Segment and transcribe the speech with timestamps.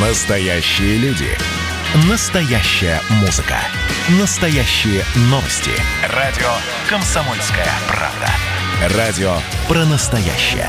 [0.00, 1.26] Настоящие люди.
[2.08, 3.56] Настоящая музыка.
[4.20, 5.72] Настоящие новости.
[6.14, 6.46] Радио
[6.88, 8.96] «Комсомольская правда».
[8.96, 9.32] Радио
[9.66, 10.68] про настоящее.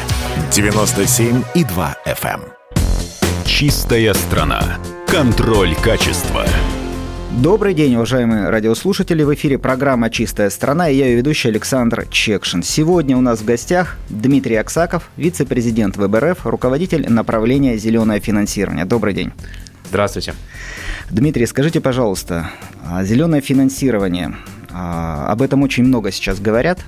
[0.49, 2.41] 97,2 FM.
[2.41, 3.45] эм.
[3.45, 4.79] Чистая страна.
[5.07, 6.47] Контроль качества.
[7.37, 9.21] Добрый день, уважаемые радиослушатели.
[9.21, 12.63] В эфире программа «Чистая страна» и я ее ведущий Александр Чекшин.
[12.63, 18.83] Сегодня у нас в гостях Дмитрий Аксаков, вице-президент ВБРФ, руководитель направления «Зеленое финансирование».
[18.83, 19.31] Добрый день.
[19.89, 20.33] Здравствуйте.
[21.11, 22.49] Дмитрий, скажите, пожалуйста,
[22.83, 24.35] а, зеленое финансирование,
[24.71, 26.79] а, об этом очень много сейчас говорят.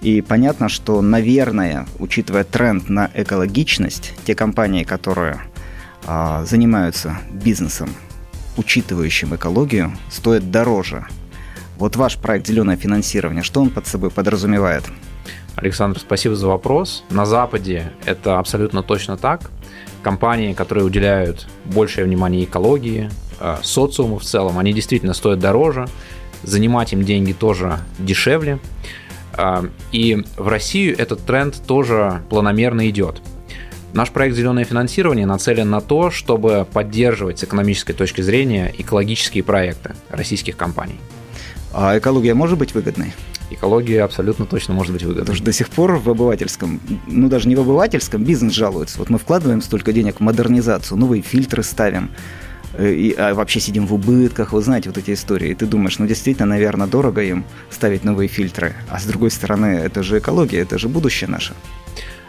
[0.00, 5.40] И понятно, что, наверное, учитывая тренд на экологичность, те компании, которые
[6.04, 7.90] а, занимаются бизнесом
[8.56, 11.06] учитывающим экологию, стоит дороже.
[11.78, 14.84] Вот ваш проект «Зеленое финансирование», что он под собой подразумевает?
[15.56, 17.04] Александр, спасибо за вопрос.
[17.10, 19.50] На Западе это абсолютно точно так.
[20.02, 23.10] Компании, которые уделяют большее внимание экологии,
[23.40, 25.86] э, социуму в целом, они действительно стоят дороже.
[26.42, 28.58] Занимать им деньги тоже дешевле.
[29.36, 33.20] Э, и в Россию этот тренд тоже планомерно идет.
[33.94, 39.94] Наш проект «Зеленое финансирование» нацелен на то, чтобы поддерживать с экономической точки зрения экологические проекты
[40.08, 40.98] российских компаний.
[41.74, 43.12] А экология может быть выгодной?
[43.50, 45.24] Экология абсолютно точно может быть выгодной.
[45.24, 48.98] Потому что до сих пор в обывательском, ну даже не в обывательском, бизнес жалуется.
[48.98, 52.10] Вот мы вкладываем столько денег в модернизацию, новые фильтры ставим,
[52.72, 55.50] э, и, а вообще сидим в убытках, вы знаете вот эти истории.
[55.50, 58.72] И ты думаешь, ну действительно, наверное, дорого им ставить новые фильтры.
[58.88, 61.52] А с другой стороны, это же экология, это же будущее наше.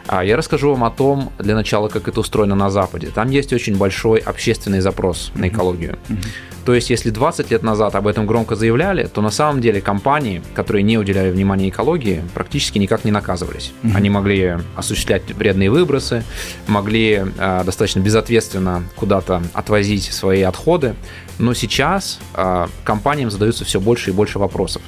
[0.06, 3.08] А я расскажу вам о том, для начала, как это устроено на Западе.
[3.14, 5.98] Там есть очень большой общественный запрос на экологию.
[6.64, 10.42] То есть, если 20 лет назад об этом громко заявляли, то на самом деле компании,
[10.54, 13.72] которые не уделяли внимания экологии, практически никак не наказывались.
[13.94, 16.24] Они могли осуществлять вредные выбросы,
[16.66, 20.94] могли э, достаточно безответственно куда-то отвозить свои отходы.
[21.38, 24.82] Но сейчас э, компаниям задаются все больше и больше вопросов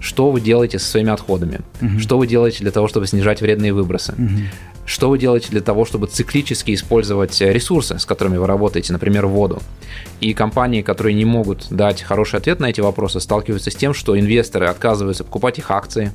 [0.00, 1.98] что вы делаете со своими отходами, угу.
[2.00, 4.30] что вы делаете для того, чтобы снижать вредные выбросы, угу.
[4.86, 9.62] что вы делаете для того, чтобы циклически использовать ресурсы, с которыми вы работаете, например, воду.
[10.20, 14.18] И компании, которые не могут дать хороший ответ на эти вопросы, сталкиваются с тем, что
[14.18, 16.12] инвесторы отказываются покупать их акции,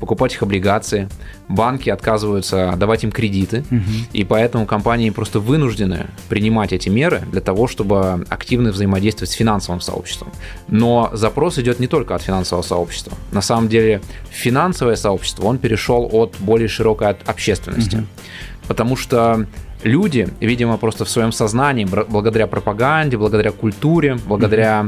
[0.00, 1.08] покупать их облигации.
[1.48, 3.80] Банки отказываются давать им кредиты, угу.
[4.12, 9.80] и поэтому компании просто вынуждены принимать эти меры для того, чтобы активно взаимодействовать с финансовым
[9.80, 10.32] сообществом.
[10.68, 13.12] Но запрос идет не только от финансового сообщества.
[13.32, 14.00] На самом деле
[14.30, 17.96] финансовое сообщество, он перешел от более широкой общественности.
[17.96, 18.04] Угу.
[18.68, 19.46] Потому что
[19.82, 24.86] люди, видимо, просто в своем сознании, благодаря пропаганде, благодаря культуре, благодаря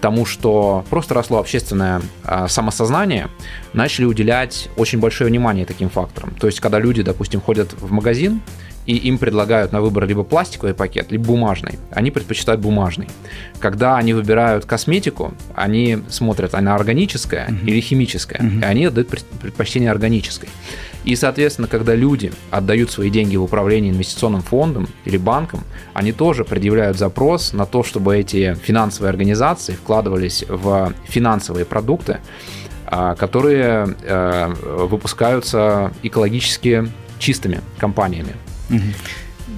[0.00, 3.28] тому, что просто росло общественное а, самосознание,
[3.72, 6.34] начали уделять очень большое внимание таким факторам.
[6.40, 8.40] То есть, когда люди, допустим, ходят в магазин,
[8.86, 11.78] и им предлагают на выбор либо пластиковый пакет, либо бумажный.
[11.90, 13.08] Они предпочитают бумажный.
[13.58, 17.66] Когда они выбирают косметику, они смотрят, она органическая uh-huh.
[17.66, 18.60] или химическая, uh-huh.
[18.60, 20.48] и они отдают предпочтение органической.
[21.04, 25.64] И, соответственно, когда люди отдают свои деньги в управление инвестиционным фондом или банком,
[25.94, 32.18] они тоже предъявляют запрос на то, чтобы эти финансовые организации вкладывались в финансовые продукты,
[32.86, 36.88] а, которые э, выпускаются экологически
[37.18, 38.34] чистыми компаниями.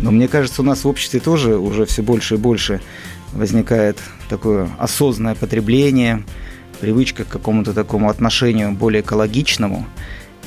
[0.01, 2.81] Но мне кажется, у нас в обществе тоже уже все больше и больше
[3.33, 6.25] возникает такое осознанное потребление,
[6.81, 9.87] привычка к какому-то такому отношению более экологичному.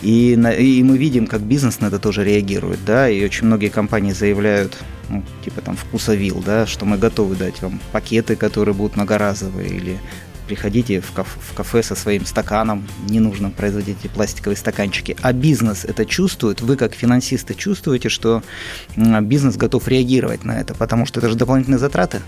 [0.02, 3.70] И, на, и мы видим, как бизнес на это тоже реагирует, да, и очень многие
[3.70, 4.78] компании заявляют,
[5.10, 9.98] ну, типа там вкусовил, да, что мы готовы дать вам пакеты, которые будут многоразовые, или
[10.48, 15.16] приходите в, кафе, в кафе со своим стаканом, не нужно производить эти пластиковые стаканчики.
[15.22, 18.44] А бизнес это чувствует, вы как финансисты чувствуете, что
[18.96, 22.22] бизнес готов реагировать на это, потому что это же дополнительные затраты.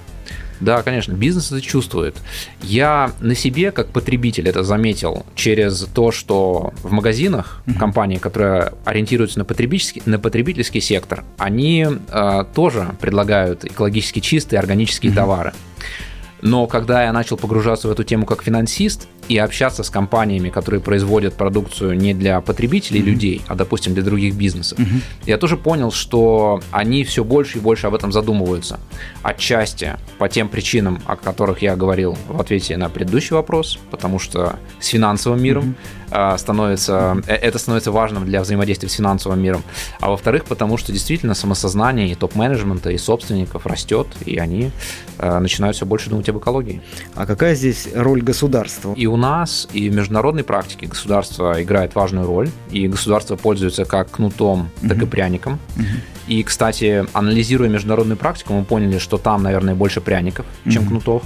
[0.59, 2.15] Да, конечно, бизнес это чувствует.
[2.61, 7.77] Я на себе, как потребитель, это заметил через то, что в магазинах uh-huh.
[7.77, 15.11] компании, которые ориентируются на потребительский, на потребительский сектор, они э, тоже предлагают экологически чистые органические
[15.11, 15.15] uh-huh.
[15.15, 15.53] товары.
[16.41, 20.81] Но когда я начал погружаться в эту тему как финансист и общаться с компаниями, которые
[20.81, 23.03] производят продукцию не для потребителей mm-hmm.
[23.03, 25.01] людей, а, допустим, для других бизнесов, mm-hmm.
[25.25, 28.79] я тоже понял, что они все больше и больше об этом задумываются.
[29.23, 34.57] Отчасти по тем причинам, о которых я говорил в ответе на предыдущий вопрос, потому что
[34.79, 35.75] с финансовым миром
[36.11, 36.37] mm-hmm.
[36.37, 39.63] становится, э, это становится важным для взаимодействия с финансовым миром.
[39.99, 44.71] А во-вторых, потому что действительно самосознание и топ-менеджмента, и собственников растет, и они
[45.17, 46.81] э, начинают все больше думать об экологии.
[47.15, 48.93] А какая здесь роль государства?
[48.95, 53.83] И у у нас, и в международной практике государство играет важную роль, и государство пользуется
[53.83, 55.59] как кнутом, так и пряником.
[56.27, 61.23] И, кстати, анализируя международную практику, мы поняли, что там, наверное, больше пряников, чем кнутов.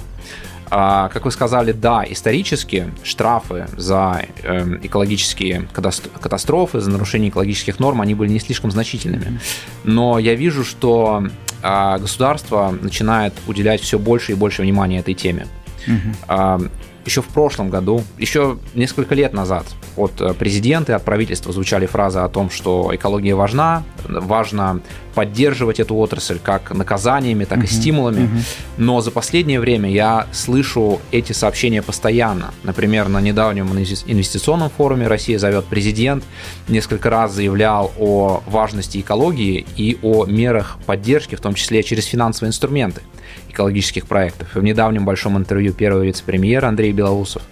[0.74, 8.00] А, как вы сказали, да, исторически штрафы за э, экологические катастрофы, за нарушение экологических норм,
[8.00, 9.38] они были не слишком значительными.
[9.84, 11.26] Но я вижу, что
[11.62, 15.46] э, государство начинает уделять все больше и больше внимания этой теме.
[15.86, 16.70] Угу
[17.04, 19.66] еще в прошлом году, еще несколько лет назад
[19.96, 24.80] от э, президента и от правительства звучали фразы о том, что экология важна, важно
[25.14, 28.28] поддерживать эту отрасль как наказаниями, так и стимулами.
[28.76, 32.52] Но за последнее время я слышу эти сообщения постоянно.
[32.62, 36.24] Например, на недавнем инвестиционном форуме Россия зовет президент
[36.68, 42.50] несколько раз заявлял о важности экологии и о мерах поддержки, в том числе через финансовые
[42.50, 43.02] инструменты
[43.48, 44.56] экологических проектов.
[44.56, 47.42] И в недавнем большом интервью первого вице-премьера Андрей Белоусов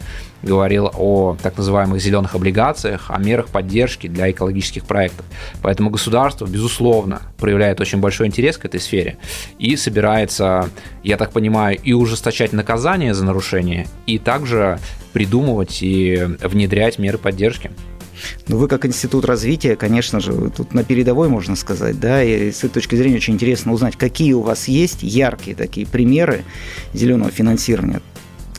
[0.43, 5.27] говорил о так называемых зеленых облигациях, о мерах поддержки для экологических проектов.
[5.63, 9.19] Поэтому государство, безусловно, проявляет очень большой интерес к этой сфере
[9.59, 10.71] и собирается,
[11.03, 14.79] я так понимаю, и ужесточать наказание за нарушение, и также
[15.13, 17.71] придумывать и внедрять меры поддержки.
[18.49, 22.59] Ну, вы как институт развития, конечно же, тут на передовой, можно сказать, да, и с
[22.59, 26.45] этой точки зрения очень интересно узнать, какие у вас есть яркие такие примеры
[26.93, 28.03] зеленого финансирования,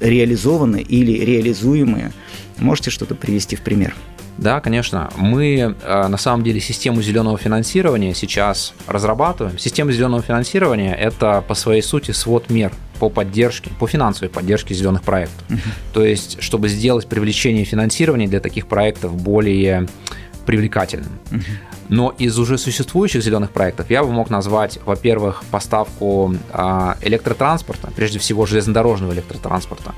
[0.02, 2.12] реализованные или реализуемые.
[2.58, 3.96] Можете что-то привести в пример?
[4.38, 5.12] Да, конечно.
[5.18, 9.58] Мы э, на самом деле систему зеленого финансирования сейчас разрабатываем.
[9.60, 15.04] Система зеленого финансирования– это по своей сути свод мер по поддержке, по финансовой поддержке зеленых
[15.04, 15.44] проектов.
[15.50, 15.60] Uh-huh.
[15.94, 19.88] То есть, чтобы сделать привлечение финансирования для таких проектов более
[20.46, 21.20] привлекательным.
[21.32, 21.42] Uh-huh.
[21.92, 28.18] Но из уже существующих зеленых проектов я бы мог назвать, во-первых, поставку а, электротранспорта, прежде
[28.18, 29.94] всего железнодорожного электротранспорта,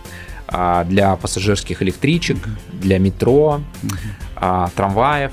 [0.48, 2.38] а, для пассажирских электричек,
[2.72, 3.62] для метро,
[4.36, 5.32] а, трамваев.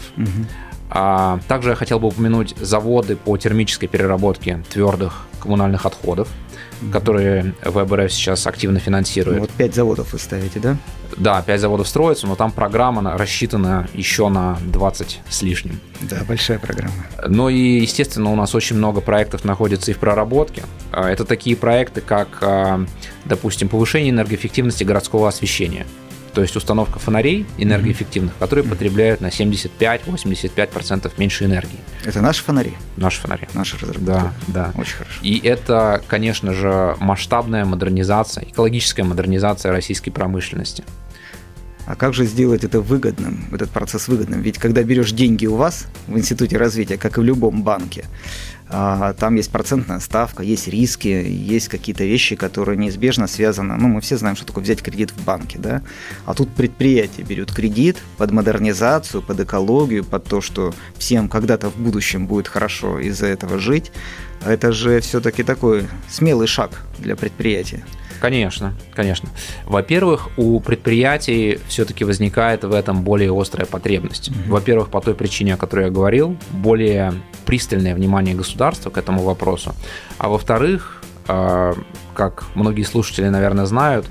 [1.49, 6.29] Также я хотел бы упомянуть заводы по термической переработке твердых коммунальных отходов
[6.93, 9.37] которые ВБРФ сейчас активно финансирует.
[9.37, 10.77] Ну, вот пять заводов вы ставите, да?
[11.17, 15.81] Да, пять заводов строятся, но там программа рассчитана еще на 20 с лишним.
[16.01, 16.95] Да, большая программа.
[17.27, 20.63] Ну и, естественно, у нас очень много проектов находится и в проработке.
[20.93, 22.85] А, это такие проекты, как, а,
[23.25, 25.87] допустим, повышение энергоэффективности городского освещения
[26.33, 31.79] то есть установка фонарей энергоэффективных, которые потребляют на 75-85% меньше энергии.
[32.05, 32.75] Это наши фонари?
[32.97, 33.49] Наши фонари.
[33.55, 34.05] Наши разработки.
[34.05, 34.73] Да, да.
[34.77, 35.19] Очень хорошо.
[35.23, 40.85] И это, конечно же, масштабная модернизация, экологическая модернизация российской промышленности.
[41.87, 44.43] А как же сделать это выгодным, этот процесс выгодным?
[44.43, 48.05] Ведь когда берешь деньги у вас в Институте развития, как и в любом банке,
[48.73, 53.77] а, там есть процентная ставка, есть риски, есть какие-то вещи, которые неизбежно связаны.
[53.77, 55.83] Ну, мы все знаем, что такое взять кредит в банке, да?
[56.25, 61.77] А тут предприятие берет кредит под модернизацию, под экологию, под то, что всем когда-то в
[61.77, 63.91] будущем будет хорошо из-за этого жить.
[64.47, 67.85] Это же все-таки такой смелый шаг для предприятия.
[68.21, 69.29] Конечно, конечно.
[69.65, 74.29] Во-первых, у предприятий все-таки возникает в этом более острая потребность.
[74.29, 74.49] Mm-hmm.
[74.51, 77.15] Во-первых, по той причине, о которой я говорил, более
[77.47, 79.75] пристальное внимание государства к этому вопросу.
[80.19, 81.75] А во-вторых, а,
[82.15, 84.07] как многие слушатели, наверное, знают,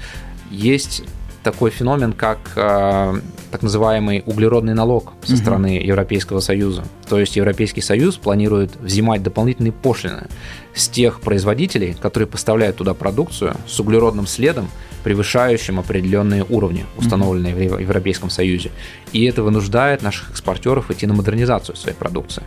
[0.50, 1.04] есть
[1.44, 3.20] такой феномен, как э,
[3.52, 5.42] так называемый углеродный налог со угу.
[5.42, 6.84] стороны Европейского Союза.
[7.08, 10.28] То есть Европейский Союз планирует взимать дополнительные пошлины
[10.76, 14.70] с тех производителей, которые поставляют туда продукцию с углеродным следом,
[15.04, 17.76] превышающим определенные уровни, установленные угу.
[17.76, 18.72] в Европейском Союзе.
[19.14, 22.44] И это вынуждает наших экспортеров идти на модернизацию своей продукции.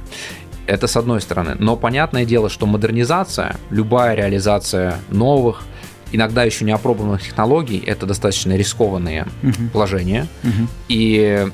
[0.67, 1.57] Это с одной стороны.
[1.59, 5.65] Но понятное дело, что модернизация, любая реализация новых,
[6.13, 9.71] иногда еще не опробованных технологий, это достаточно рискованные угу.
[9.73, 10.29] вложения.
[10.45, 10.69] Угу.
[10.89, 11.49] И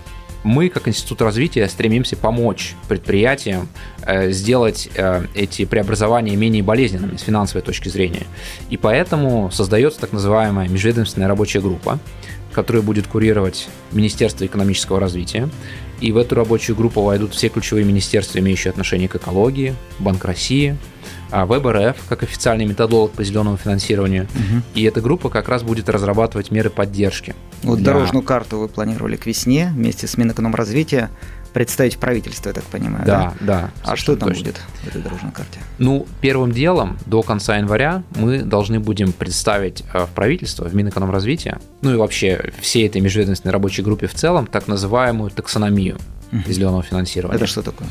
[0.44, 3.68] мы, как Институт развития, стремимся помочь предприятиям
[4.02, 8.26] э, сделать э, эти преобразования менее болезненными с финансовой точки зрения.
[8.70, 11.98] И поэтому создается так называемая межведомственная рабочая группа,
[12.52, 15.48] которая будет курировать Министерство экономического развития.
[16.00, 20.76] И в эту рабочую группу войдут все ключевые министерства, имеющие отношение к экологии, Банк России,
[21.30, 24.24] а ВБРФ как официальный методолог по зеленому финансированию.
[24.24, 24.62] Угу.
[24.74, 27.34] И эта группа как раз будет разрабатывать меры поддержки.
[27.62, 27.92] Вот для...
[27.92, 31.10] дорожную карту вы планировали к весне вместе с Минэкономразвития
[31.58, 33.04] представить в правительство, я так понимаю.
[33.04, 33.60] Да, да.
[33.62, 34.44] да а что там точно.
[34.44, 35.58] будет в этой дорожной карте?
[35.78, 41.58] Ну, первым делом до конца января мы должны будем представить э, в правительство, в Минэкономразвития,
[41.82, 45.96] ну и вообще всей этой межведомственной рабочей группе в целом, так называемую таксономию
[46.30, 46.42] угу.
[46.46, 47.34] зеленого финансирования.
[47.34, 47.88] Это что такое?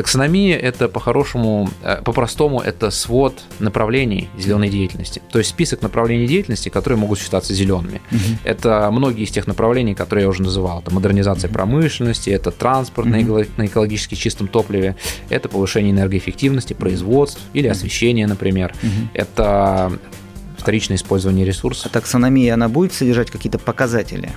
[0.00, 5.20] Таксономия– это по-хорошему, э, по-простому, это свод направлений зеленой деятельности.
[5.30, 8.00] То есть список направлений деятельности, которые могут считаться зелеными.
[8.10, 8.18] Угу.
[8.44, 10.80] Это многие из тех направлений, которые я уже называл.
[10.80, 11.54] Это модернизация угу.
[11.56, 13.44] промышленности, это транспорт угу.
[13.58, 14.96] на экологически чистом топливе,
[15.28, 18.72] это повышение энергоэффективности производств или освещение, например.
[18.82, 19.10] Угу.
[19.12, 19.92] Это
[20.56, 21.86] вторичное использование ресурсов.
[21.86, 24.30] А таксономия, она будет содержать какие-то показатели?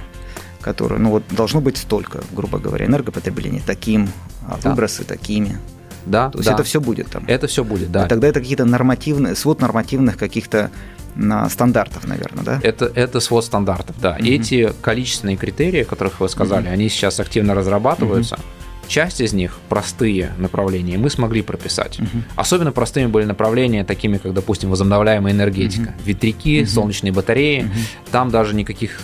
[0.64, 4.10] Которые, ну вот, должно быть столько, грубо говоря, энергопотребление таким,
[4.48, 4.70] а да.
[4.70, 5.58] выбросы такими.
[6.06, 6.56] Да, То есть да.
[6.56, 7.24] это все будет там.
[7.28, 8.06] Это все будет, да.
[8.06, 10.70] А тогда это какие-то нормативные, свод нормативных каких-то
[11.16, 12.60] на стандартов, наверное, да?
[12.64, 14.18] Это, это свод стандартов, да.
[14.20, 14.26] Угу.
[14.26, 16.74] Эти количественные критерии, о которых вы сказали, угу.
[16.74, 18.36] они сейчас активно разрабатываются.
[18.36, 18.44] Угу.
[18.88, 22.00] Часть из них простые направления мы смогли прописать.
[22.00, 22.24] Угу.
[22.36, 26.06] Особенно простыми были направления, такими как, допустим, возобновляемая энергетика, угу.
[26.06, 26.70] ветряки, угу.
[26.70, 27.62] солнечные батареи.
[27.62, 27.72] Угу.
[28.12, 29.00] Там даже никаких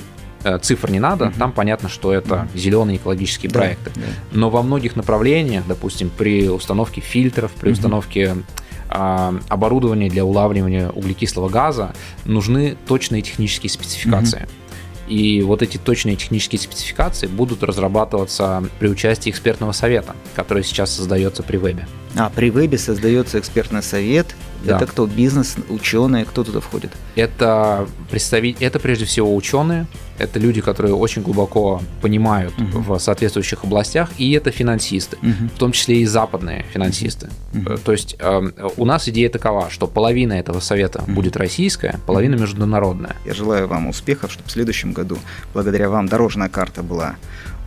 [0.62, 1.34] цифр не надо, угу.
[1.38, 2.58] там понятно, что это угу.
[2.58, 3.91] зеленые экологические да, проекты.
[3.96, 4.01] Да.
[4.31, 7.74] Но во многих направлениях, допустим, при установке фильтров, при угу.
[7.74, 8.36] установке
[8.89, 11.93] а, оборудования для улавливания углекислого газа
[12.25, 14.43] нужны точные технические спецификации.
[14.43, 14.50] Угу.
[15.10, 21.41] И вот эти точные технические спецификации будут разрабатываться при участии экспертного совета, который сейчас создается
[21.41, 21.88] при вебе.
[22.15, 24.36] А, при вебе создается экспертный совет.
[24.63, 24.78] Да.
[24.78, 25.06] Это кто?
[25.06, 26.92] Бизнес, ученые, кто туда входит?
[27.16, 29.88] Это представить, это прежде всего ученые,
[30.18, 32.94] это люди, которые очень глубоко понимают угу.
[32.94, 35.50] в соответствующих областях, и это финансисты, угу.
[35.56, 37.30] в том числе и западные финансисты.
[37.54, 37.78] Угу.
[37.78, 41.13] То есть э, у нас идея такова, что половина этого совета угу.
[41.13, 43.16] будет российская, половина международная.
[43.25, 45.18] Я желаю вам успехов, чтобы в следующем году,
[45.54, 47.16] благодаря вам, дорожная карта была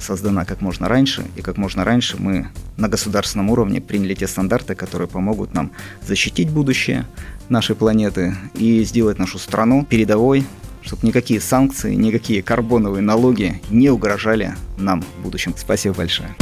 [0.02, 4.74] создана как можно раньше, и как можно раньше мы на государственном уровне приняли те стандарты,
[4.74, 5.70] которые помогут нам
[6.06, 7.06] защитить будущее
[7.48, 10.44] нашей планеты и сделать нашу страну передовой,
[10.82, 15.54] чтобы никакие санкции, никакие карбоновые налоги не угрожали нам в будущем.
[15.56, 16.34] Спасибо большое.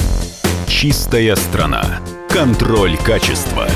[0.66, 2.00] Чистая страна.
[2.28, 3.68] Контроль качества.